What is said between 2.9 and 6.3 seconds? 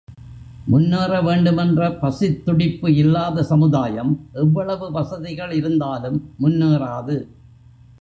இல்லாத சமுதாயம் எவ்வளவு வசதிகள் இருந்தாலும்